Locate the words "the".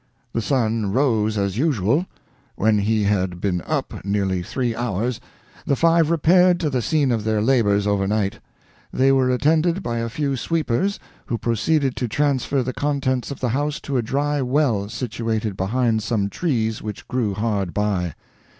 0.33-0.41, 5.67-5.75, 6.71-6.81, 12.63-12.73, 13.41-13.49